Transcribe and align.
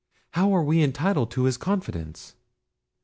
How 0.31 0.51
are 0.55 0.63
we 0.63 0.81
entitled 0.81 1.29
to 1.29 1.43
his 1.43 1.57
confidence?" 1.57 2.33